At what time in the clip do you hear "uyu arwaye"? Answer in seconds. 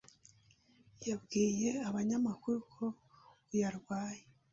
3.51-4.23